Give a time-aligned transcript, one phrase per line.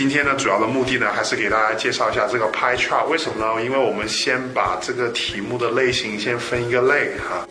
[0.00, 3.06] 今天呢，主要的目的呢，还是给大家介绍一下这个 pie chart。
[3.08, 3.62] 为什么呢？
[3.62, 7.46] 因为我们先把这个题目的类型先分一个类哈。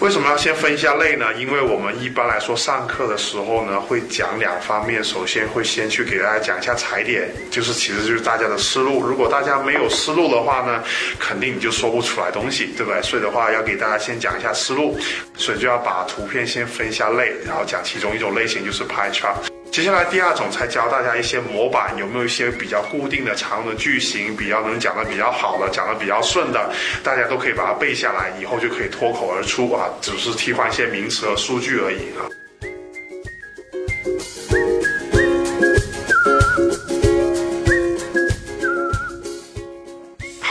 [0.00, 1.32] 为什么要先分一下类呢？
[1.38, 5.02] 因为我们一般来说上课的时候呢，会讲两方面。
[5.02, 9.00] 首先会先去给大家讲一下踩点，就是其实就是大家的思路。
[9.00, 10.84] 如果大家没有思路的话呢，
[11.18, 13.00] 肯定你就说不出来东西，对不对？
[13.00, 14.98] 所以的话要给大家先讲一下思路，
[15.34, 19.55] 所以就要把图片先分一下类，然后讲其中一种类型就是 pie chart。
[19.76, 26.72] 接下来第二种才教大家一些模板，有没有一些比较固定的常用的句型，比较能讲的比较好的，讲的比较顺的，
[27.04, 32.24] 大家都可以把它背下来，以后就可以脱口而出啊，只是替换一些名词和数据而已啊。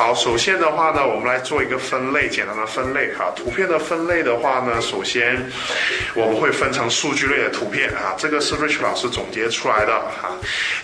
[0.06, 3.34] 好，首先的话呢，我们来做一个分类，简单的分类哈。
[3.36, 5.36] 图片的分类的话呢，首先
[6.14, 10.30] 我们会分成数据类的图片啊，这个是 Rich 老师总结出来的哈。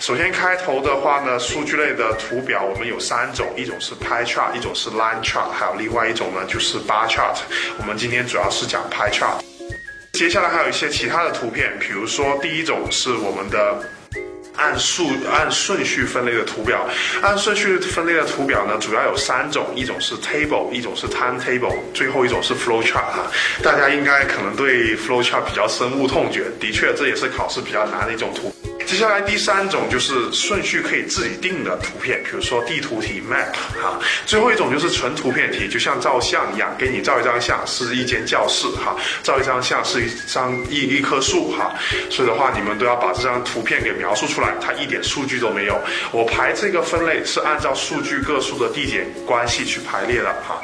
[0.00, 7.36] 首先开头的话呢，数据类的图表我们有三种，一种是 Pie Chart，一种是 Line Chart，还有另外一种呢就是 Bar Chart。
[7.78, 9.40] 我们今天主要是讲 Pie Chart。
[10.14, 13.84] 接下来还有一些其他的图片，比如说第一种是我们的。
[14.56, 16.86] 按数按顺序分类的图表，
[17.22, 23.30] 按顺序分类的图表呢，主要有三种，一种是 table，一种是 timetable，最后一种是 flow chart 哈。
[23.62, 28.52] 大家应该可能对 flow chart 比较深恶痛绝，的确这也是考试比较难的一种图。
[28.86, 33.98] 接下来第三种就是顺序可以自己定的图片，比如说地图题 map 哈。
[34.26, 41.72] 最后一种就是纯图片题，就像照相一样，给你照一张相是一间教室哈，照一张相是一张一一棵树哈。
[42.10, 45.80] 所以的话，你们都要把这张图片给描述出来，它一点数据都没有。
[46.12, 50.60] 我排这个分类是按照数据个数的递减关系去排列的哈。